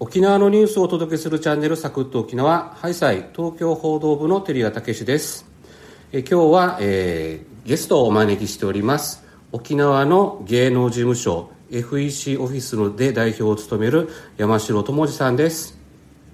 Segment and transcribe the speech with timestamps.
[0.00, 2.72] 沖縄のニュースをお届けするチャンネルサクッと沖縄。
[2.76, 5.44] ハイサイ東京報道部の照屋武です。
[6.12, 9.24] え今日は、えー、ゲストをお招きしております。
[9.50, 15.76] 沖縄の芸能事務所 FEC オフィスので代表を務める山城智次さんです。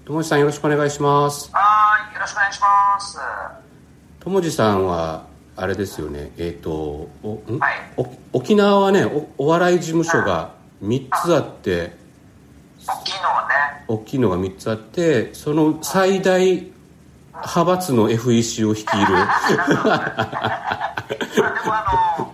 [0.05, 1.51] 智次さんよろしくお願いします。
[1.51, 3.19] はいよろしくお願いします。
[4.21, 5.25] 智次さんは
[5.57, 6.33] あれですよね。
[6.37, 9.07] えっ、ー、とお、はい、沖縄はね
[9.39, 10.53] お笑い事務所が
[10.83, 11.97] 3つあって。
[12.87, 13.15] 大きい。
[13.25, 13.54] のはね
[13.87, 16.75] 大きいのが3つあってその最大
[17.35, 19.07] 派閥の FEC を率いる。
[19.07, 19.25] でも
[21.75, 22.33] あの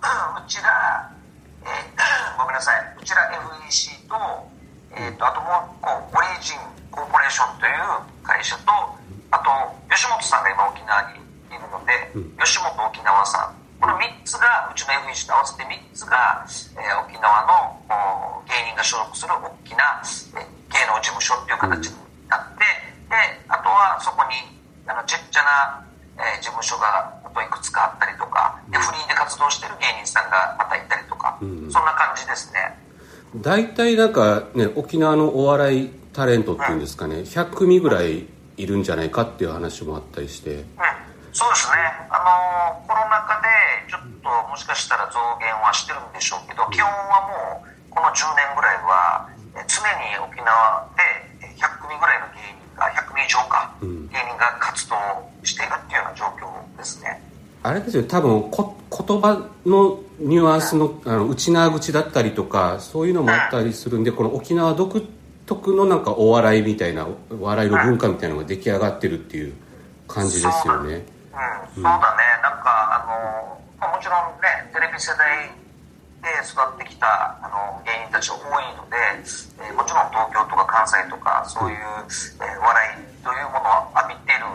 [0.00, 1.10] あのうちら、
[1.62, 2.96] えー、ごめんなさい。
[3.00, 3.30] うちら
[3.68, 4.16] FEC と,、
[4.96, 6.58] えーと、あともうこうオリジン
[6.90, 7.72] コーポレーションという
[8.24, 8.72] 会社と
[9.30, 9.50] あと
[9.94, 11.18] 吉本さんが今沖縄に
[11.52, 13.66] いるので、うん、吉本沖縄さん。
[13.78, 20.02] この3つがうちの FEC と合わせて3つが、えー、沖縄の芸人が所属する大きな、
[20.34, 20.55] えー、
[20.86, 21.96] 芸能事務所っていう形に
[22.30, 22.62] なって、
[23.10, 23.14] で
[23.48, 24.38] あとはそこに
[24.86, 25.82] あのちっちゃな、
[26.16, 32.78] えー、事務所があといくつかあったりとかでフリーで活動してる芸人さんがまたいたりとか、うん、そんな感じですね。
[33.34, 40.64] 大体なんかね沖縄のお笑いタレントっていうんですかね、うん、100組ぐらいいるんじゃないかっていう話もあったりして、うん。
[41.32, 41.76] そうですね、
[42.08, 49.28] あのコロナ禍でちょっともしかしたら増減はしてるんでしょうけど、基本はもうこの10年ぐらいは、
[49.66, 54.96] 常に沖縄で100組ぐらいの芸人が、100組以上か、芸人が活動
[55.42, 57.22] しているっていうような状況ですね。
[57.62, 65.04] あれですよ多分こ言葉のニュアンスのあの内縄口だったりとかそういうのもあったりするんで、この沖縄独
[65.46, 69.54] 特のなんかお笑いみたいなお笑いの文化みたいなのが出来上がってるっていう
[70.06, 71.06] 感じですよね。
[71.74, 72.22] そうだね。
[72.42, 75.50] なんかあの、まあ、もちろんねテレビ世代
[76.26, 78.98] で育ってきたあの芸人たち多いので、
[79.62, 84.50] えー、もちろん東京とか関西とかそういう、えー、笑いというものを浴びている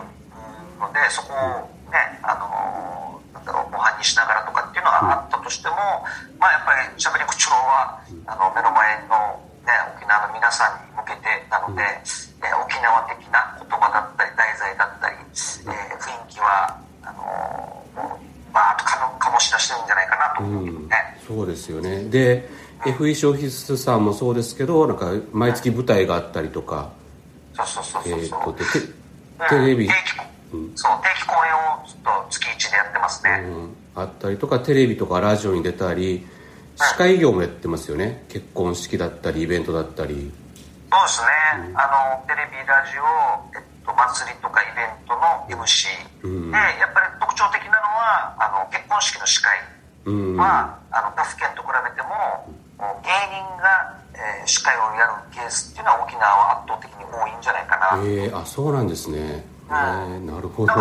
[0.76, 6.04] のでそこをねあのなんだろう模範にしながらとかっていうのはあったとしても、
[6.36, 7.96] まあやっぱりしゃべり口調は
[8.28, 17.24] あの目の前の、ね、沖縄の皆さんに向けてなので、えー、沖縄的な言葉だったり題材だったり、えー、雰囲気はあの
[17.96, 18.92] もうバーッと
[19.32, 22.04] 醸し出してるんじゃないかなと思うけどね、うん、そうですよね。
[22.04, 22.48] で、
[22.84, 26.92] うん、FE 消費室さんもそうですけどなんか毎月舞台があったりとか、
[27.54, 28.64] そうそうそうそうえー、とで
[29.48, 29.94] テレビ、定
[30.50, 36.26] 期、うん、そう定期公演をずっと月1でやってますね、うん、あったりとかテレビとかラジオに出たり
[36.76, 40.30] 司会業もやってますよね、結婚式だったりイベントだったり。
[40.92, 41.26] そうですね、
[41.70, 45.88] うん、あのテレビラジオ、えっと、祭りとかイベントの MC、
[46.22, 49.56] うん、でやっぱり特徴的なのはあの結婚式の司会
[50.04, 52.48] は、うん、あの他府県と比べても
[53.02, 58.02] 芸人が、えー、司会をやるケースっていうのは沖縄は圧倒的に多いんじゃないかな。
[58.02, 60.80] えー、あそうなんですね、うん、えー、なるほど、ね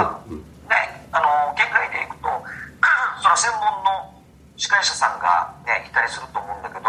[1.12, 2.30] あの県外でいくと
[3.22, 4.16] その専門の
[4.56, 6.88] 司会者さんが、ね、いたりすると思うんだけど、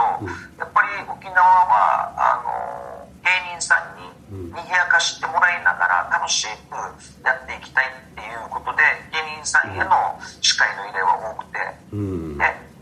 [0.60, 6.72] やっぱり沖縄はあの芸人さんに賑やかしてもらいながら楽しく
[7.24, 8.80] やっていきたいっていうことで
[9.12, 12.72] 芸人さんへの司会の依頼は多くて、で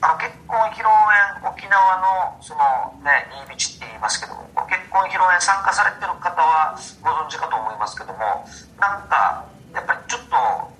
[0.00, 6.72] あの結婚披露宴沖縄のそのね新道って言いますけども結婚披露宴参加されてる方は
[7.04, 8.48] ご存知かと思いますけども
[8.80, 9.44] なんか
[9.76, 10.36] やっぱりちょっと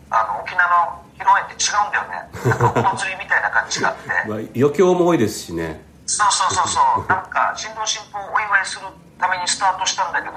[0.09, 2.25] あの沖縄の披露宴って違うんだよね。
[2.49, 4.09] なんかお祭りみたいな感じがあって。
[4.29, 5.85] まあ余興も多いですしね。
[6.07, 7.09] そうそうそうそう。
[7.09, 8.87] なんか新郎新婦をお祝いする
[9.19, 10.35] ためにスタートしたんだけど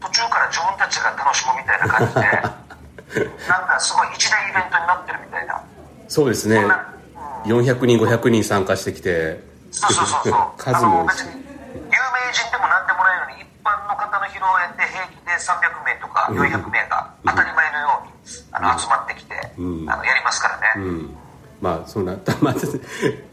[0.00, 2.64] 途中から自分たちが楽しむみたいな感じで
[3.48, 5.60] なんかすごい一大イベントになってるみたいな。
[6.08, 6.56] そうですね、
[7.46, 9.42] うん、400人500人参加してきて。
[9.70, 10.50] そうそうそうそう。
[10.58, 18.12] 数も別に有名人でも何でもないのに一般の方の披露宴で平気で300名とか400名が当たり前のように
[18.52, 21.16] あの集まってきて、うん、あのやりますからね、うん。
[21.60, 22.54] まあそんな まあ、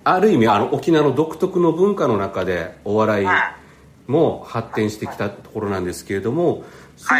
[0.03, 3.27] ある意味あの沖縄の独特の文化の中でお笑い
[4.07, 6.63] も発展してきたところなんですけれども
[6.97, 7.19] その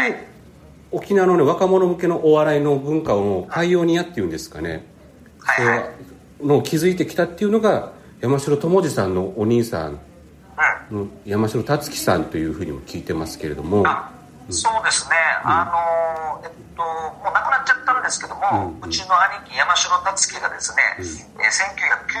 [0.90, 4.84] 沖縄の、ね、若者向けのお笑いの文化をパイオニアっていうんですかね、
[5.56, 5.90] それ
[6.42, 9.98] の気づいてきたっていうのが山城智次さんのお兄さん
[10.90, 13.84] の山城達樹さんというふうにも聞いてますけれども。
[14.50, 15.64] そうですね、あ
[16.42, 21.48] のえっと、もう亡くなっちゃったんですけども、うちの兄貴、山城達樹がですね、えー、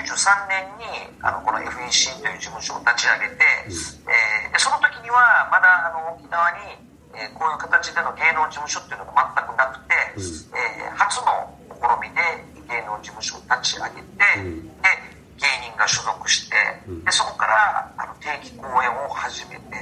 [0.08, 0.88] 1993年に
[1.20, 6.80] あのこの FEC という事務所を立ち上げて、えー、でその時にはまだあの沖縄に、
[7.12, 12.24] えー、こういう形での芸能事務所っていうのが全くなくて、えー、初の試みで
[12.72, 14.88] 芸能事務所を立ち上げて、で
[15.36, 16.56] 芸人が所属して、
[16.88, 19.72] でそこからあの定期公演を始めて。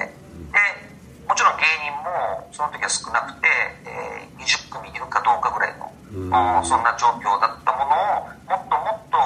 [2.61, 3.49] その時は少なくて、
[3.89, 9.19] えー、20組いるかどうかぐらいの、うん、そんな状況だったものをもっともっと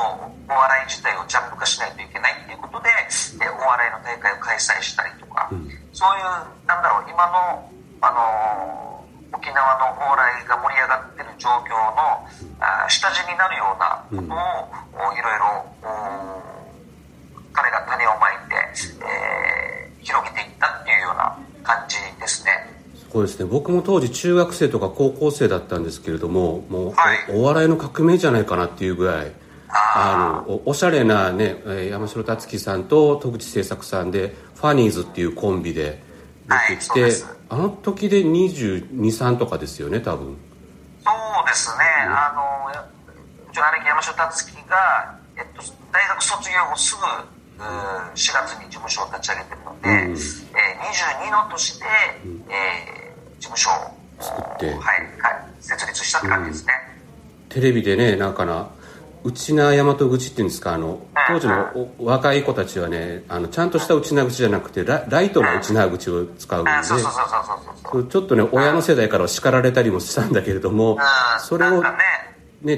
[0.48, 2.90] お笑い自体をジャンル化しないといけないっていうことで、
[3.40, 7.72] えお笑いの大会を開催したりとか、うん、そういうなんだろう今の、
[8.04, 12.28] あのー、沖縄のお笑いが盛り上がってる状況の、
[12.60, 15.64] あ下地になるようなことを、いろいろ
[17.52, 18.60] 彼が種をまいて、
[19.00, 22.74] えー、広げていったっていうような感じですね。
[23.14, 29.30] そうですね僕も当時中学生とか高校生だったんですけれどももう、はい、お笑いの革命じゃないかなっていうぐらい
[29.68, 36.02] あのおしゃれなね山城達樹さんと戸口製作さんでファニーズっていうコンビで
[36.68, 37.12] 出てきて、はい、
[37.50, 40.36] あの時で223とかですよね多分。
[41.04, 42.82] そうですね、うん、あの
[43.48, 45.62] うちの兄貴山城達樹が、えっと、
[45.92, 47.02] 大学卒業後すぐ
[47.62, 51.86] 4月に事務所を立ち上げてるので、うん、えー、22の年で、
[52.24, 53.03] うん、えー、
[53.44, 53.74] 事務所を
[54.22, 54.80] 作って、はいはい、
[55.60, 56.72] 設立したって感じですね、
[57.44, 58.70] うん、テレビでねなんかな
[59.22, 66.64] 内縄大和口っていうんですかあの当時の若い子たちはねあのちゃんとした内縄口じゃなくてラライトの内縄口を使うん。
[66.64, 66.70] で
[68.10, 70.98] ちょっとね親の世代から叱られたりもしたんだけれども
[71.40, 71.88] それをね。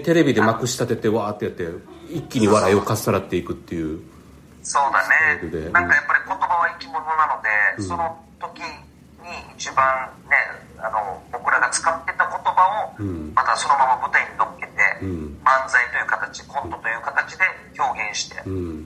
[0.00, 1.68] テレビでまくし立ててわーってやって
[2.10, 4.00] 一気に笑いをかっさらっていくっていう。
[4.62, 5.70] そうだね。
[5.70, 7.40] なんかやっぱり言葉は生き物なの
[7.78, 8.62] で、その時
[9.26, 10.36] に一番ね
[10.78, 13.02] あの僕らが使ってた言葉を
[13.34, 14.72] またそのまま舞台に乗っけて、
[15.42, 17.44] 漫才という形コントという形で
[17.78, 18.36] 表現して、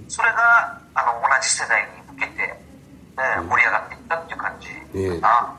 [0.08, 2.56] それがあの同じ世代に向けて、ね、
[3.48, 5.56] 盛り上がっていったっていう感じかな、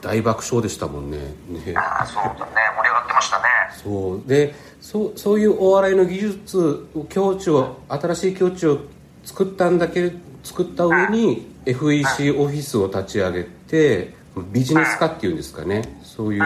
[0.00, 1.18] 大爆笑でしたもんね。
[1.48, 1.74] ね。
[1.76, 2.52] ああそうだね。
[2.76, 3.44] 盛り上がってましたね。
[3.82, 4.22] そう。
[4.26, 8.78] でそうそういうお笑いの技術境地を新しい境地を
[9.24, 16.00] 作ったんだけ作った上に FEC オフィスを立ち上げてビジネス化っていうんですかね。
[16.02, 16.42] そういう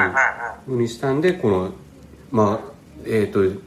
[0.67, 1.73] ふうにしたんでこの
[2.31, 2.73] まあ
[3.06, 3.61] えっ、ー、と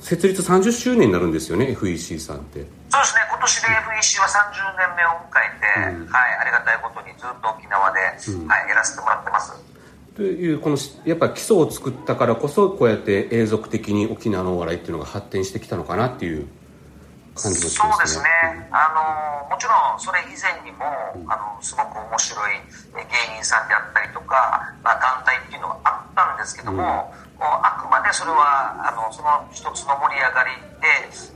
[0.00, 2.66] 設立30周年になるんですよね FEC さんって。
[2.90, 3.22] そうですね。
[3.30, 9.52] 今年で FEC は30年目を迎えて、うん、はい、ありがたいことにずっと沖縄で、うん、はい、やらせてもらってます。
[10.16, 16.46] というこのやっぱ基礎を作ったからこそこうやって永続的に沖縄のお笑いっていうのが発展してきたのかなっていう
[17.34, 17.90] 感じですね。
[17.90, 18.28] そうですね。
[18.70, 22.62] あのもちろんそれ以前にも、うん、あのすごく面白い
[22.94, 27.24] 芸人さんであったりとか、まあ、団体っていうのはあったんですけども、うん。
[27.44, 30.86] あくまでそれはあのその一つの盛り上がりで、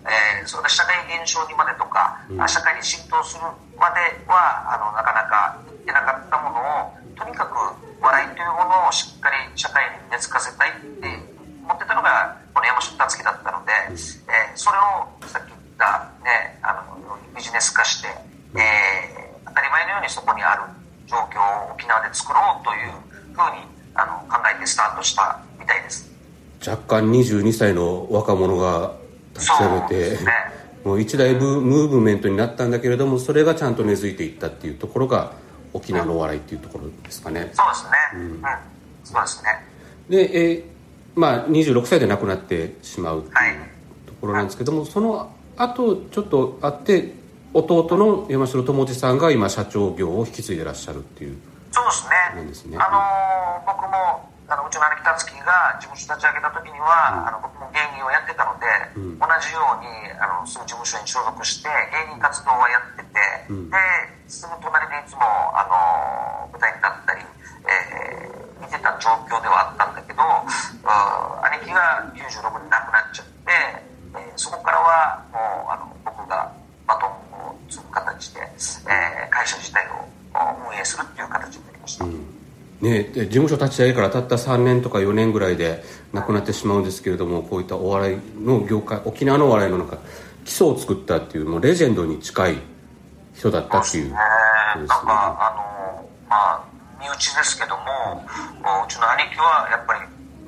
[0.06, 3.42] えー、それが社会現象にまでとか、うん、社会に浸透する
[3.76, 7.54] まではあのなかなかいってなかったものをとにかく
[8.00, 11.08] 笑いというものをしっかり社会に根付かせたいって
[11.66, 18.08] 思ってたのがこの山下達樹だったので、うん、えー、それをさっき言った、ね、あのビジネス化して、
[18.54, 20.62] えー、当たり前のようにそこにある
[21.06, 22.90] 状況を沖縄で作ろうという
[23.32, 23.62] ふうに
[23.94, 26.10] あの考えてスタートしたたいです。
[26.66, 28.96] 若干22歳の若者が
[29.34, 30.32] 立ち上げて、ね、
[30.84, 35.34] もう一大ムーブメントになったんだけれどもそれがちゃんと根付いていったっていうところが
[35.72, 37.90] 沖縄のお笑いっていうところですかね、そうですね。
[38.14, 38.40] うん、うん、
[39.04, 39.50] そうですね。
[40.08, 40.64] で、えー、
[41.14, 43.34] まあ26歳で亡くなってしまうっていう
[44.06, 47.14] ところなんですけども、はい、その後ちょっとあって
[47.52, 51.36] 弟の山城智次さんが今社長業を引き継いでらっしゃるっていう
[51.72, 51.84] そう
[52.46, 58.64] ですね、ね、あのー、僕もあのうちの兄貴達樹が事務所立ち上げた時には、うん、あの僕も芸人をやってたので、
[58.96, 61.68] うん、同じようにあのすぐ事務所に所属して
[62.08, 63.20] 芸人活動はやってて、
[63.52, 63.76] うん、で
[64.24, 65.20] すぐ隣でいつも
[65.52, 67.20] あの舞台に立ったり、
[67.68, 75.38] えー、見てた状況ではあったんだけど兄貴が96に亡くなっちゃって、えー、そこからはも
[75.68, 76.52] うあの僕が
[76.86, 77.10] バトン
[77.48, 80.08] を継ぐ形で、えー、会社自体を
[80.70, 82.04] 運営するっていう形になりました。
[82.80, 89.98] ね、事務所立ち上げからたった3年とか4年ぐらいで亡くなってしまうんですけれどもこういったお笑いの業界沖縄のお笑いの中
[90.44, 92.58] 基礎を作ったっていうもうレジェンドに近い
[93.34, 94.16] 人だったっていうこ
[94.74, 94.84] とですね。
[94.84, 96.64] なんかあのまあ
[97.00, 98.24] 身内ですけども
[98.86, 100.00] うちの兄貴はやっぱり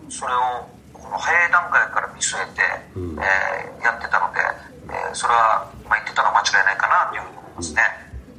[0.08, 0.66] それを
[1.10, 2.62] この早い段階から見据えて、
[2.94, 4.38] うん、えー、やってたので、
[4.86, 7.82] えー、それは今言ってたのは間違いないかなというふうに思いますね。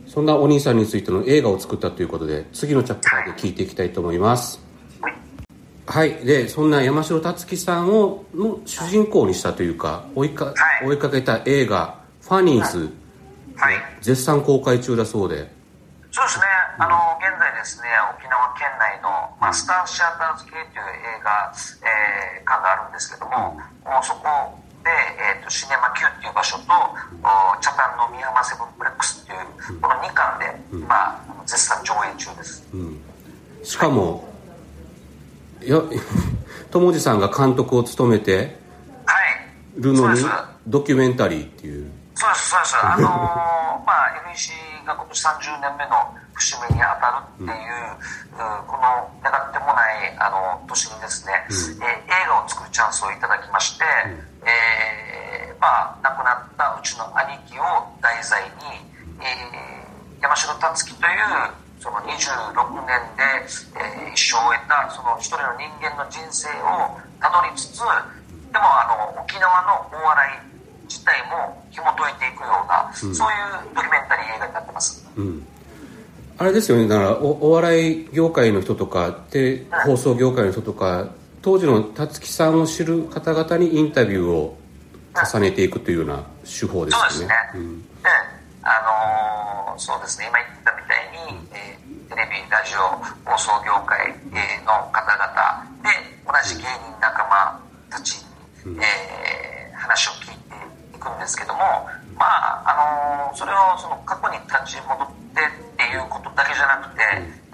[0.05, 0.09] うん。
[0.09, 4.61] そんなお兄さんについての映画を作ったということで次のチャプターで聞いていきたいと思います。
[5.85, 6.15] はい。
[6.25, 10.53] でそんな山城達樹さんをの主人公にしたというか追いか,、
[10.85, 12.89] 追いかけた映画「ファニーズ」
[13.59, 15.51] はい、絶賛公開中だそうで。
[16.13, 16.45] そうですね
[16.77, 17.87] あの現在ですね
[18.17, 24.53] 沖縄県内の、まあ、スターシアターズ系という映画、えー、館があるんですけども、うん、そこ
[24.85, 29.35] で、えーと、シネマ Q っていう場所と、うん、北谷の宮浜セブンプレックスってい
[29.73, 33.01] う、この2巻で、うん、まあ絶賛上映中です、うん、
[33.63, 34.29] しかも、
[35.59, 35.81] いや
[36.69, 38.61] 友次さんが監督を務めて
[39.05, 39.81] はい。
[39.81, 40.43] るのにそうです。
[40.67, 41.91] ドキュメンタリーっていう。
[42.13, 42.77] そうですそうです。
[42.77, 43.09] あのー
[43.85, 44.53] まあ NEC
[44.85, 53.85] が今年30年目の節目に当たるっていう、うんこの願ってもないあの年にですね、えー映画を作るチャンスをいただきまして、
[54.41, 57.63] えーまあ亡くなったうちの兄貴を
[58.01, 58.81] 題材に、
[59.21, 61.17] えー山城達樹という
[61.81, 62.53] その26
[62.85, 63.23] 年で、
[63.77, 67.85] えー一生を終えたその一人の人間の人生をたどりつつで
[68.57, 73.15] もあの沖縄のお笑い自体も紐解いていくような、そういう
[73.73, 75.05] ドキュメンタリー映画になってます。
[75.15, 75.47] うん
[76.37, 81.09] あれですよねだからおお笑い業界の人とかで放送業界の人とか
[81.41, 84.57] 当時の辰木さんを知る方々にインタビューを
[85.33, 87.25] 重ねていくというようの手法ですそうですね。
[87.25, 87.35] よね。
[87.55, 87.85] うん
[88.63, 95.89] あのーそうですね、今言ってたみたいに、えーテレビ、ラジオ、放送業界えーの方々で、
[96.27, 97.59] 同じ芸人仲間
[97.89, 98.21] たち
[98.65, 100.53] に、えー話を聞いて
[100.95, 101.59] いくんですけども、
[102.15, 105.41] まあ、あのーそれをその過去に立ち戻って
[105.91, 107.03] いうことだけじゃなくて、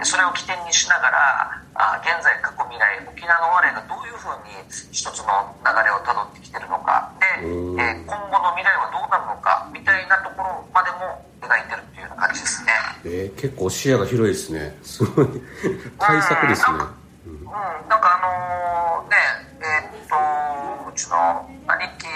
[0.06, 4.54] それを起点にしながら、あ現在、過去、未来、沖縄の我がどういうふうに
[4.92, 12.72] 一つの流れをたどってきてるのか、で、今後の未来はどうなるのか、みたいなところまでも描いてるっていうような感じですね。
[13.06, 14.78] えー結構視野が広いですね。
[14.82, 15.28] すごい。
[16.00, 16.78] 対策ですね。
[17.26, 19.16] うん、なんかあのね、
[19.62, 20.08] えーっ
[20.84, 22.08] と、うちの兄貴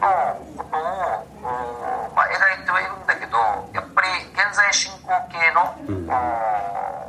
[0.00, 0.08] の
[0.56, 3.36] ことを、うんまあ、描いてはいるんだけど、
[3.74, 6.12] やっぱり現在進行形の、うんうん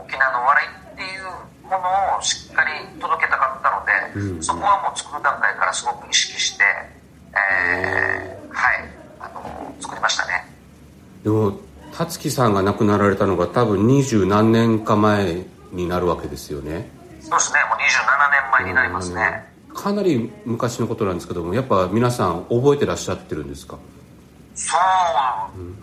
[0.03, 1.23] 沖縄の笑いっていう
[1.63, 6.63] ものをしっかり届けたかったので、うんそこはもう作る段階からすごく意識して、
[7.33, 8.89] えーはい、
[9.19, 10.45] あの作りましたね。
[11.23, 11.53] でも
[11.93, 16.89] 辰木さんが亡くなられたのが多分二十何年か前になるわけですよね。
[17.21, 19.45] そうですね、もう27年前になりますね。
[19.73, 23.77] かなり昔のことなんですけどもやっぱ皆さん覚えてらっしゃってるんですか？
[24.55, 24.77] そ
[25.57, 25.79] う、うん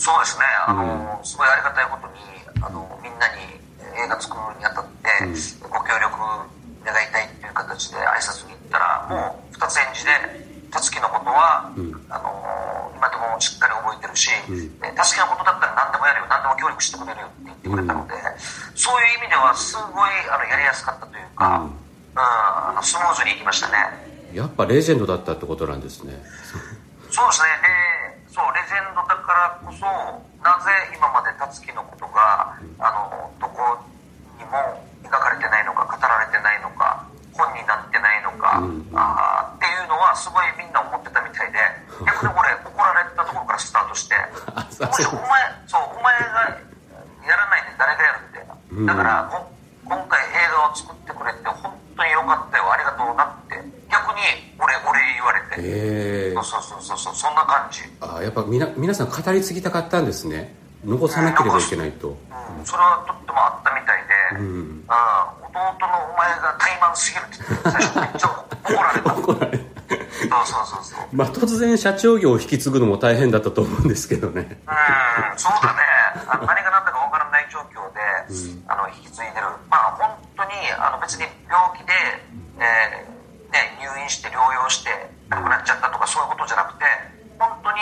[0.00, 3.42] そうですね、あの、すごいありがたいことに、あの、みんなに
[4.02, 5.10] 映画作るにあたって、
[5.60, 6.16] ご協力
[6.88, 10.10] 願いたいっていう形で挨拶に行ったら、もう二つ返事で、
[10.70, 11.68] たつきのことは、
[12.08, 14.30] あの、今でもしっかり覚えてるし、
[14.82, 18.14] えたつきのことだったら何でもやるよ、何でも協力してくれるよって言ってくれたので、
[18.74, 21.64] そういう意味ではすごいあのやりやすかったというか、うん。
[21.64, 21.72] うん、
[22.14, 24.10] あのスムーズにいきましたね。
[24.34, 26.14] やっぱレジェンドだったってことなんですね。
[27.10, 27.50] そうですね、
[28.26, 29.82] で、そう、レジェンドだからこそ、
[30.46, 33.74] なぜ今まで辰樹のことが、あの、どこ
[34.38, 37.02] にも描かれてないのか、語られてないのか、
[37.34, 41.58] 本になってないのか、うんあーっていうのは、すごいみんな思ってたみたいで、
[42.06, 44.14] 逆に俺、怒られたところからスタートして、
[44.70, 46.54] そうむしろお前、そう、お前が
[47.26, 48.94] やらないで誰がやるみたいうんな。
[48.94, 49.50] だから、こ
[49.82, 53.58] 今回映画を作ってくれて、本当によかったよ、ありがとうなって、
[53.90, 54.22] 逆に
[54.62, 55.39] 俺、俺言われて。
[55.58, 60.54] ええそうそうそうそうそんな感じ、あやっぱみな皆さん語り継ぎたかったんですね。
[60.84, 62.08] 残さなければいけないと。
[62.08, 62.16] うん、
[62.64, 69.14] それはとってもあったみたいで、ううんん弟のお前が怠慢すぎるって最初めっちゃ怒られた。
[69.14, 71.00] 怒られそうそうそうそう。
[71.12, 74.40] まあ突然社長業を引き継ぐのも大変だったと思うんですけどね。
[74.40, 75.80] うんそうだね
[76.28, 78.00] あの何が何だか分からない状況で、
[78.68, 81.92] あの引き継いでるまあ本当にあの別に病気で、
[82.58, 84.90] えーね、入院して療養して
[85.28, 86.84] 亡くなっちゃったとかそういうことじゃなくて
[87.38, 87.78] 本当に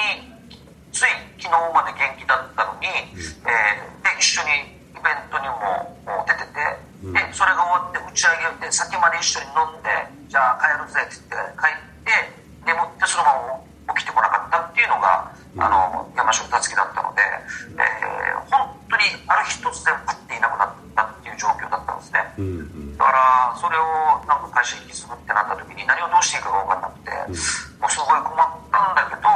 [0.93, 6.59] つい昨日まで元気だったのに、えーで一緒にイベントにももう出てて、
[7.13, 9.91] でそれが終わって打ち上げで先まで一緒に飲んで
[10.29, 12.11] じゃあ帰るぜって言って帰って
[12.67, 15.31] 眠ってそのまま起きてこなかったっていうのが、
[15.63, 17.23] あの山城達樹だったので、
[17.79, 22.25] えー本当にある日突然パッていなくなったっていう状況だったんですね。
[22.39, 23.85] うんうんだからそれを
[24.27, 27.13] なんか会社引き継ぐってなった時に何をどうしていいかが分かんなくて、
[27.79, 29.29] もうすごい困ったんだけど、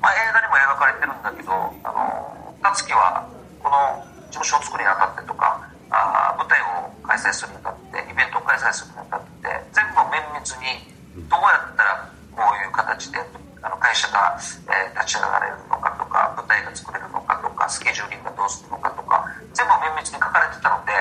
[0.00, 3.28] まあ、映画にも描かれてるんだけどあの辰樹は
[3.62, 5.60] この事務所を作るにあたってとか
[5.92, 9.46] あー舞台を開催するにあたってイベントを開催するにあたって
[9.76, 10.88] 全部綿密に
[11.28, 13.20] どうやったらこういう形で
[13.62, 14.34] あの会社が、
[14.72, 19.24] えー立ち上がれるのかとか舞台が作れるのかとかスケジューリングがどうするのかとか
[19.54, 20.92] 全部綿密に書かれてたので、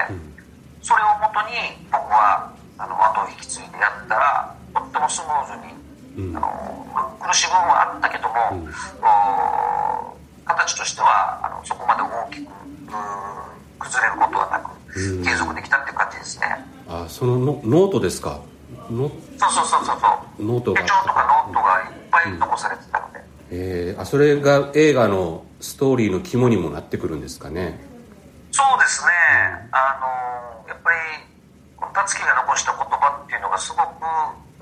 [0.81, 6.50] それをもとに僕はあの後を引き継いでやったらとってもスムーズに、うんあの
[7.21, 8.65] 苦しい部分はあったけども、
[9.03, 12.95] お形としてはあのそこまで大きくうー
[13.79, 16.65] 崩れることはなく、うん継続できたっていう感じですね。
[16.88, 18.41] あそのノノートですか？
[18.89, 20.07] ノそうそうそうそうそ
[20.39, 20.45] う。
[20.45, 20.81] ノートが。
[20.81, 27.79] 手帳とかノートがいっぱい残されてたので、えー、あそれが映画のストーリーの肝にもなってくるんですかね？
[28.51, 29.10] そうですね、
[29.71, 30.98] あのやっぱり
[31.77, 33.79] この辰樹が残した言葉っていうのがすごく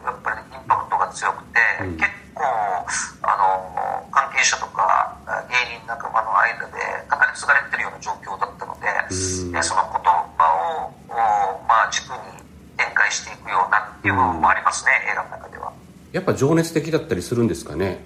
[0.05, 2.05] やっぱりインパクトが強くて、うん、結
[2.37, 5.17] 構あの関係者とか
[5.49, 6.77] 芸人仲間の間で
[7.09, 12.45] 語り継がれてるような状況だったので、うん、その言葉をまあ軸に
[12.77, 15.73] 展開していくようなっていう部分もありますね、映画の中では。
[16.11, 17.99] やっぱ情熱的だったりするんですかね？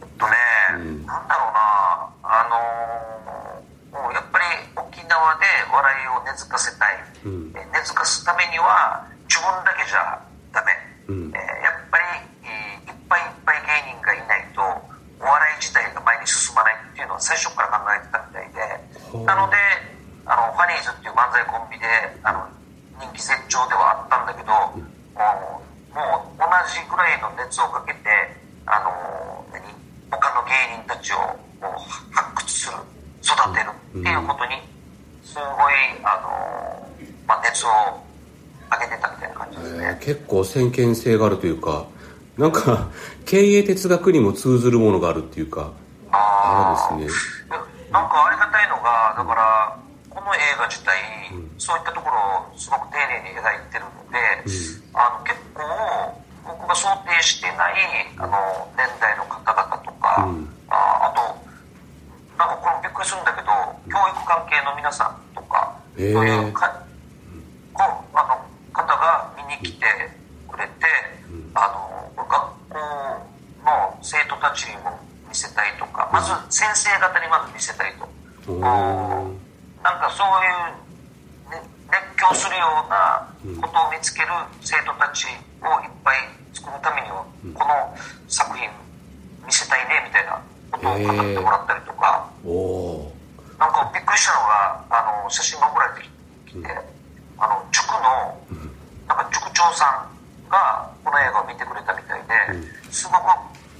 [0.00, 0.32] えっとね、
[0.74, 2.46] うん、なんだろうなあ
[3.92, 4.44] のもうやっぱり
[4.76, 10.22] 沖縄で笑いを根付かせたい、うん、根付かすためには自分だけじゃ
[10.54, 10.72] ダメ、
[11.08, 12.04] うん、えー、やっぱり、
[12.46, 19.26] えー、いっぱいいっぱい芸人がいないとお笑い自体が前に進まないっていうのは最初から考えてたみたいで。
[19.26, 19.56] なので
[20.24, 21.84] あのファニーズっていう漫才コンビで
[22.22, 22.48] あの
[22.98, 24.54] 人気絶頂ではあったんだけど、
[25.14, 27.98] もうもう同じぐらいの熱をかけて
[28.66, 29.62] あの何？
[30.10, 31.16] 他の芸人たちを
[31.60, 32.76] もう発掘する
[33.22, 34.60] 育てるっていうことに
[35.24, 35.44] すごい
[36.04, 36.88] あの、
[37.26, 37.70] まあ、熱を
[38.70, 41.86] 上げてたみたいな感じですね、結構先見性があるというか
[42.36, 42.88] なんか
[43.24, 45.70] 経営哲学にも通ずるものがあるっていうか
[46.10, 47.12] ああです
[47.48, 47.58] ね。
[47.90, 49.76] なんかありがたいのがだから
[50.08, 50.96] この映画自体、
[51.32, 52.16] うん、そういったところ
[52.52, 55.62] をすごく丁寧に描いてるので、うん、あの結構
[56.44, 57.74] 僕が想定してない
[58.18, 58.36] あの
[58.76, 60.74] 年代の方々とか、うん、あ
[61.06, 61.22] あと
[62.38, 63.48] なんかこれびっくりするんだけど
[63.88, 66.84] 教育関係の皆さんとか、えー、そういうか
[67.72, 67.82] こ
[68.14, 69.86] あの方が見に来て
[70.48, 70.72] くれて、
[71.54, 72.28] あの学
[72.68, 72.78] 校
[73.64, 78.08] の生徒たちにも見せたいとかまず先生方にまず見せたいと。
[79.82, 83.26] なんかそういう、ね、熱狂するような
[83.60, 84.28] ことを見つける
[84.60, 85.26] 生徒たち
[85.62, 86.22] をいっぱい
[86.54, 87.94] 作るためには、この
[88.28, 88.70] 作品
[89.44, 90.38] 見せたいねみたいな
[90.70, 92.30] ことを語ってもらったりとか、
[93.58, 96.06] なんかびっくりしたのがあの写真が送られて
[96.46, 96.66] きて、
[97.38, 98.38] あの塾の
[99.06, 102.22] なんか塾長さんがこの映画を見てくれたみたい
[102.54, 103.26] ですごく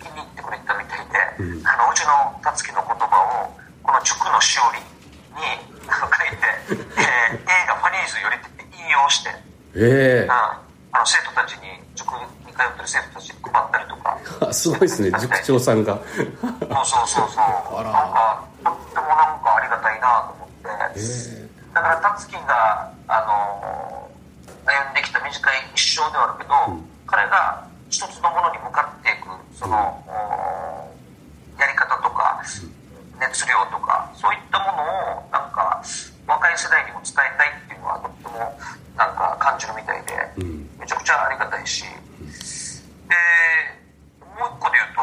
[0.02, 3.48] 気に入ってくれたみたいで、あのうちの辰樹の言葉を
[3.82, 5.40] この塾のしおりに
[5.88, 9.30] 書いて、えー、映画「ファニーズ」よりって引用して、
[9.74, 10.60] えー、あ
[11.00, 14.52] の生徒たちに塾に通ってる生徒たちに配ったりとか。
[14.52, 15.10] すごいですね。
[15.18, 15.96] 塾長さんが。
[15.96, 17.40] そうそうそうそ
[17.80, 17.82] う。
[17.82, 24.10] なんかとってもなんかありがたいなと思って、えー、だから辰樹があの
[24.66, 32.42] 歩んできた短い一生ではあるけど、うん、彼が一つのものに向かっていくその、うん、やり方とか、
[33.22, 35.78] 熱量とかそういったものをなんか
[36.26, 38.58] 若い世代にも伝えたいっていうのはとっても
[38.98, 40.12] なんか感じるみたいで、
[40.78, 41.88] めちゃくちゃありがたいし、で
[44.20, 45.00] もう一個で言うと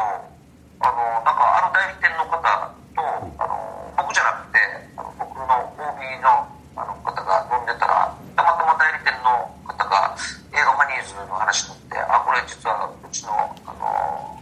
[0.84, 3.00] あのなんかある代理店の方と
[3.40, 3.56] あの
[3.96, 4.60] 僕じゃなくて
[4.94, 6.44] あの僕の OB の
[6.76, 10.14] あの方が飲んでたらたまたま代理店の方が
[10.52, 13.32] 映画ファニーズの話になってあこれ実はうちの
[13.64, 14.38] あの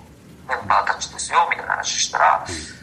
[0.50, 2.42] メンバーたちですよみたいな話したら。
[2.42, 2.78] うん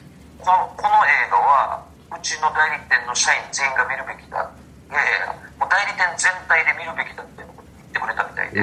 [0.45, 1.81] このこの映画は
[2.13, 8.61] うちの代理店の社員全員が見るべきだいやいやもう代理店全体で見るべきだっていうこと言ってくれたみたいで、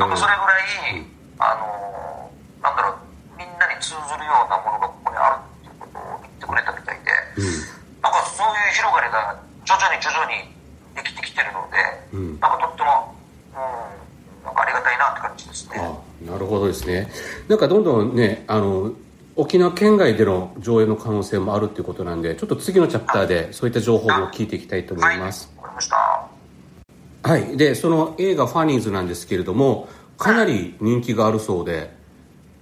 [0.00, 0.56] なんかそれぐら
[0.96, 1.04] い
[1.36, 2.32] あの
[2.64, 9.36] なんだろうみんなに通ずるようなものがここにあるっていうことを言ってくれたみたいで、うん、なんかそういう広がりが
[9.68, 10.48] 徐々に徐々に
[10.96, 11.76] できてきてるので、
[12.16, 13.12] うん、なんかとっても、
[13.52, 15.76] うん、なんかありがたいなって感じですね。
[16.24, 17.12] なるほどですね。
[17.50, 18.92] なんかどんどんね、あの、
[19.34, 25.50] 沖縄県外での上映の可能性もあるっていうことなんでちょっと次のチャプターでそういった情報も聞いていきたいと思います。
[27.22, 31.90] はい、でその映画「ファニーズ」なんですけれどもかなり人気があるそうで。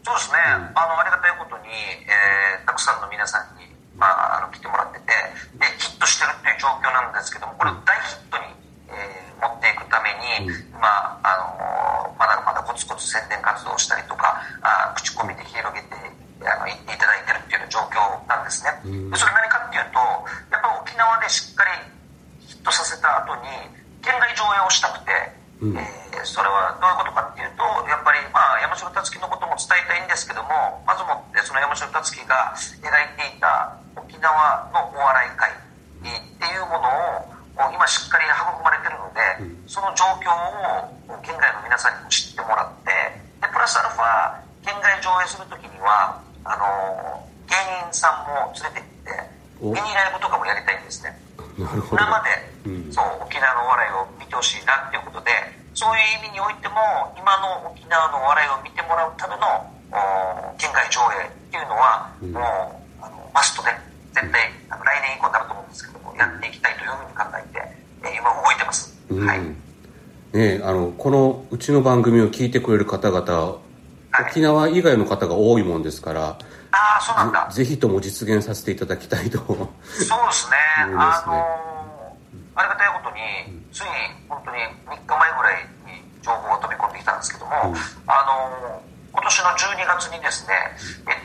[0.05, 1.69] そうですね、うん、あのありがたいことに、
[2.07, 3.65] えー、たくさんの皆さんに、
[3.97, 5.13] まあ、あの来てもらってて
[5.59, 8.45] でヒットしてるっていう状況なんですけどもこれを大ヒットに、
[8.89, 10.15] えー、持っていくため
[10.47, 15.97] に、うん、まああのまだまだコツコツ宣伝活動をしたりとかあ口コミで広げて
[16.45, 19.99] あの言っていただいてるっていう状況なんですね、でそれ何かっていうと
[20.53, 21.73] やっぱ沖縄でしっかり
[22.47, 23.49] ヒットさせた後に
[24.05, 25.13] 県外上映をしたくて、
[25.61, 35.59] うん、えー、それはどういうことかっていうとやっぱり、まあ、山城達樹のことも伝えたいんですけどもまずもってその山城達樹が描いていた沖縄のお笑い界っ
[36.01, 36.89] ていうもの
[37.29, 42.95] を今しっかり育まれてるので、うん、その状況を県外の皆さんにも知ってもらって
[43.43, 44.38] でプラスアルファ
[45.09, 47.57] 上映する時にはあの芸
[47.89, 48.85] 人さんも連れて
[49.65, 51.17] 行ってミニライブとかもやりたいんですね。
[51.57, 55.33] 生で、うん、そう沖縄のお笑いを見てほしいなっていうことで
[55.75, 56.77] そういう意味においても
[57.17, 59.65] 今の沖縄のお笑いを見てもらうための
[60.61, 62.39] 県外上映っていうのは、うん、も
[63.01, 63.73] うあのマストで
[64.13, 67.59] 絶対あの来年以降になると思うんですけどもやっていきたいというふうに考えて、
[68.05, 69.41] えー、今動いてます、うん、はい。
[70.37, 73.59] ねあのこのうちの番組を聞いてくれる方々
[74.29, 76.39] 沖縄以外の方が多いもんですから
[76.71, 77.49] ああそうなんだ。
[77.51, 79.39] ぜひとも実現させていただきたいと。
[79.39, 79.67] そうで
[80.33, 80.57] すね。
[80.77, 83.91] あのー、ありがたいことについに
[84.29, 87.77] 本当に3日前ぐらいに情報が飛び込んできたんですけども、うん、
[88.07, 88.21] あ
[88.69, 89.51] のー今年の
[89.83, 90.55] 12月にですね、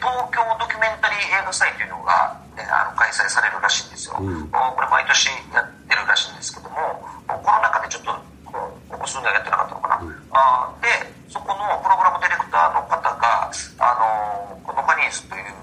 [0.02, 8.18] 東京ドキュメンタリー映画祭というのが、ね、あの開催されるらしいんですよ、うん、これ毎年やってるらしいんですけどもコロナ禍でちょっと
[8.50, 10.90] ここ数年はやってなかったのかな、うん、あで
[11.30, 15.54] そこのプログラムディレクターの方があのこのファニーズという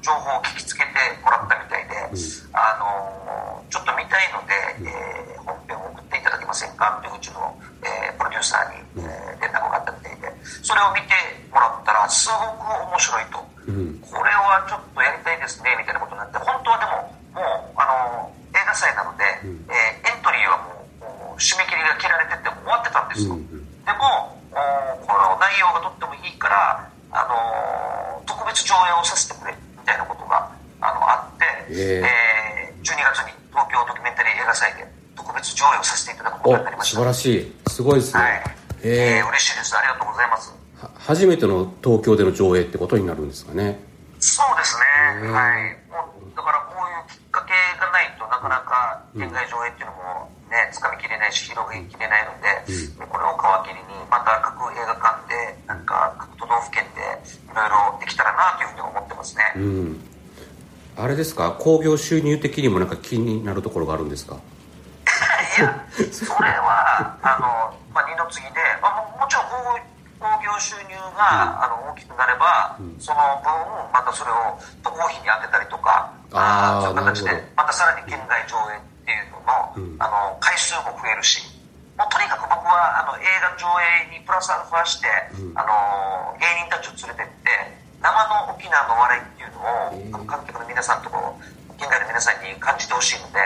[0.00, 0.88] 情報を聞きつけて
[1.20, 11.16] もらったみたいで、うん、あのちょっと見たいので、えー、本編を送っていただけませんかっていううちの、えー、プロデューサーに、えー、連絡があったみたいでそれを見て
[11.48, 20.60] もらったらすごく面白いと、うん、これはちょっとやりたいですねみたいなことになって本当はでももうあの映画祭なので、うん、えー、エントリーは
[21.00, 24.36] もう締め切りが切られてて終わってたんですよ、うん、でも
[25.06, 36.96] この内容がとってもいいからあの特別上映をさせてくれみたいなことがあのあって、えー、えー、12月に東京ドキュメンタリー映画祭で特別上映をさせていただくことになりました。
[36.96, 37.52] 素晴らしい。
[37.68, 38.42] すごいですね、はい。
[38.82, 39.76] えー、嬉しいです。
[39.76, 40.54] ありがとうございます。
[40.98, 43.78] 初めての東京での上映ってことになるんですかね。
[44.20, 44.76] そうです
[45.20, 45.28] ね。
[45.28, 45.76] はい。
[45.92, 60.00] もうだからこういうきっかけがないとなかなか県外上映っていうのもねつかみきれないし広げきれないので、うん、これを皮切りにまた各映画館でなんか各都道府県でいろいろできたらなというふうに思ってますね、うん。
[60.96, 61.52] あれですか？
[61.58, 64.36] 興行収入的にもなんか気になるところがあるんですか？
[64.36, 64.38] い
[65.60, 73.52] やそれはあのまあ、二の次で、まあ、ももちろん興行収入が、あの大きくなれば、その分
[73.92, 81.44] またそれを渡航費に充てたりとかあそういう形でまたさらに県外上映っていうのの,、あの回数も増えるし
[81.94, 83.68] もうとにかく僕はあの映画上
[84.10, 85.06] 映にプラスアルファして、
[85.54, 87.52] あの芸人たちを連れてって
[88.02, 91.38] 生の沖縄の笑いっていうのを、観客の皆さんとこ
[91.78, 93.38] 県外の皆さんに感じてほしいので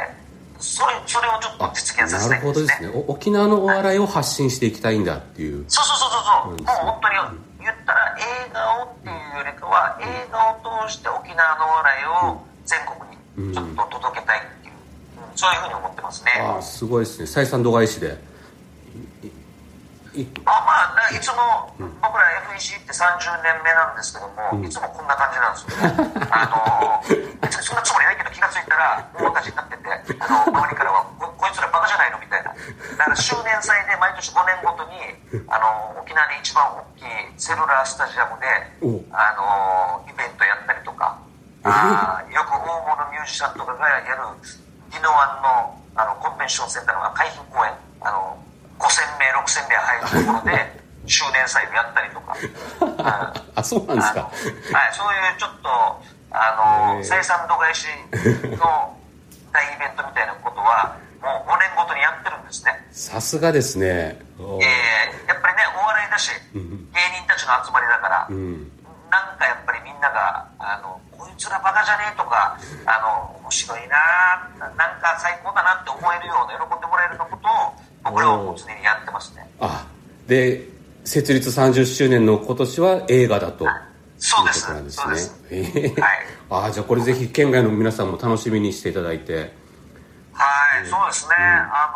[0.58, 2.52] それそれをちょっと実現させたいんですね。
[2.52, 3.04] なるほどですね。
[3.08, 6.56] 沖縄のお笑いを発信していきたいんだっていう、そうそうそうそう、う。
[6.56, 16.32] もう本当に言ったら映画をっていうよりかは、映画を通して沖縄のお笑いを全国にちょっと届けたいっていう、うん、そういうふうに思ってますね。
[16.40, 17.24] ああすごいですね。
[17.26, 18.08] 採算度外視で。
[18.08, 18.16] ま
[20.44, 26.24] あまあいつも僕ら FEC って30年目なんですけども、うん、いつもこんな感じなんですよ。
[26.32, 27.04] あの
[27.40, 32.50] 別にそんなつもりないけど気が付いたら大赤字になっててあの周りからはここいつらバカじゃないのみたいな。
[32.50, 38.46] だから周年祭で毎年5年ごとにあの沖縄で一番大きいセルラースタジアムで
[39.12, 41.16] あのイベントやったりとか
[41.64, 44.22] あよく大物ミュージシャンとかがやる
[44.90, 48.38] 宜野湾のあのコンベンションセンターの海浜公園あの
[48.78, 49.17] 5000
[49.48, 52.36] 名6000名入るところで 周年祭をやったりとか、
[52.80, 52.96] うん、
[53.56, 54.20] あそうなんですか。
[54.20, 57.88] はいそういうちょっとあの生産度外視
[58.56, 58.94] の
[59.52, 62.86] 大イベントみたいなことはもう5年ごとにやってるんですね。
[62.92, 63.86] さすがですね。
[63.88, 68.70] えー、やっぱりねお笑いだし、芸人たちの集まりだから、うん、
[69.10, 73.96] なんかやっぱりみんながあのこいつらバカじゃねえとかあの面白いな
[74.76, 79.37] なんか最高だなって思えるような喜んでもらえるようなことを僕らはもう常にやってますね。
[79.37, 79.37] あ
[80.28, 80.68] で
[81.04, 83.64] 設立30周年の今年は映画だと、
[84.18, 84.68] そうです。
[84.84, 89.56] です、えー、はい、あじゃあこれぜひ県外の皆さんも楽しみにしていただいて。
[90.36, 91.90] はい、そうですね、うん、あ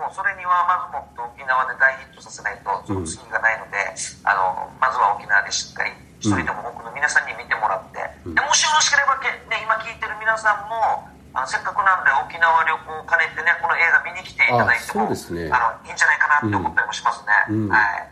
[0.00, 15.52] のもうそれにはまずもって沖縄で大ヒットさせないとその次がないので、うん、あのまずは沖縄でしっかり一人でも多くの皆さんに見てもらって、うん、でもしよろしければ、ね、今聞いてる皆さんもあのせっかくなんで沖縄旅行を兼ねてねこの映画見に来ていただいてもそうですね。
[15.52, 18.08] あのいいんじゃないかなって思ったりもしますね、うん、はい、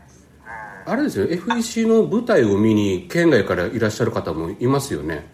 [0.85, 5.25] うん、あれですよ FEC の舞台を見に県外からいらっしゃる方もいますよね、ね、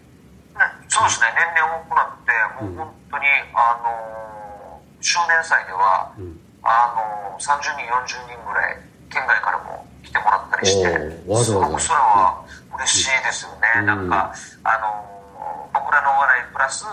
[0.88, 1.36] そうですね。
[1.36, 6.16] 年々多くなってもう本当に、あの周年祭では、
[6.64, 8.80] あの30人40人ぐらい
[9.12, 10.88] 県外からも来てもらったりして
[11.28, 11.76] わざわざ。
[11.76, 12.40] すごくそれは
[12.72, 14.32] 嬉しいですよね、なんか
[14.64, 16.86] あの僕らのお笑いプラス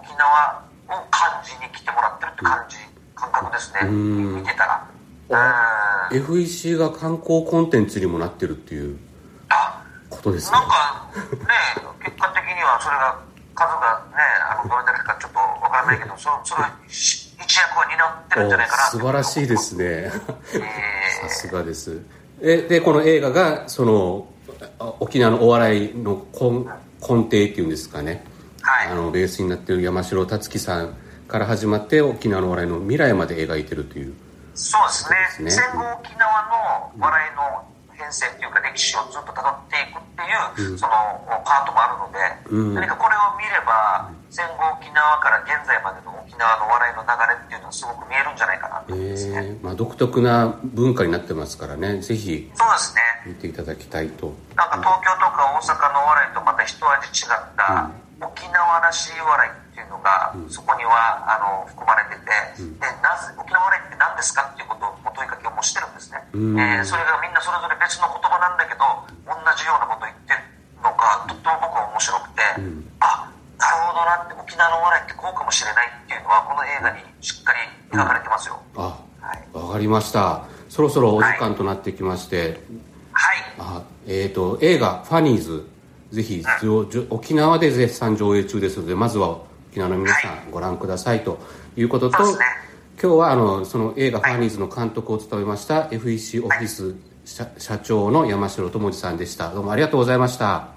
[0.00, 2.76] 沖縄を感じに来てもらってるって感じ、
[3.14, 3.90] 感覚ですね。
[3.90, 4.94] 見てたら。
[6.10, 8.98] FEC が観光コンテンツにもなってるっていう
[10.10, 11.54] ことですかなんかね
[12.04, 13.18] 結果的にはそれが
[13.54, 22.02] 数がねあのどれだけかちょっとわからないけどそそれ一役は担ってるんじゃないかな素晴らしいですね、えー、さすがです。
[22.40, 24.28] えでこの映画がその
[25.00, 26.64] 沖縄のお笑いの根
[27.00, 28.12] 根底っていうんですかね。
[28.12, 28.22] はい、
[28.90, 30.94] あのベースになっている山城達樹さん
[31.28, 34.14] から始まって沖縄の笑いの未来まで描いてるという
[34.54, 34.94] そうで
[35.30, 35.44] すね。
[35.46, 35.50] ね。
[35.50, 40.92] 戦後沖縄の笑いの変遷っていうか歴史をずっと辿っていくっていう、その
[41.44, 42.18] パートもあるので、
[42.50, 42.74] うん。
[42.74, 49.64] 何かこれを見れば戦後沖縄から現在までの沖縄の笑いの流れっていうのがすごく見えるんじゃないかなと思うんですね、えー。
[49.64, 52.00] まあ、独特な文化になってますからね。
[52.00, 53.02] ぜひそうですね。
[53.26, 54.34] 見ていただきたいと。
[54.54, 57.90] なんか東京とか大阪のお笑いとまた一味違った
[58.24, 62.30] 沖縄らしい笑いっていうのがそこにはあの含まれてて、
[62.80, 66.60] でなぜ沖縄笑いって何ですかっていうことを問いかけをもしてるんですね、うん。
[66.60, 68.84] えーそれがみんなそれぞれ別の言葉なんだけど
[69.28, 70.40] 同じようなことを言ってる
[70.80, 72.42] のがとっても僕は面白くて、
[73.00, 73.28] あ
[73.60, 77.60] なるほどなって沖縄のお笑いってこうかもしれないっていうのはこの映画にしっかり
[77.92, 80.44] 描かれてますよ、あはい、わかりました。
[80.68, 82.60] そろそろお時間となってきまして、
[83.12, 83.36] はい。
[83.58, 85.68] あえー、と映画「ファニーズ」
[86.14, 86.44] ぜひ
[87.10, 91.40] 沖縄で絶賛上映中ですのでまずは沖縄の皆さんご覧くださいと
[91.76, 92.44] いうことと、そうですね。
[93.02, 99.50] 今日はあのその映画「ファニーズ」の監督を務めました FEC オフィス社社長の山城智司さんでした。
[99.50, 100.68] どうもありがとうございました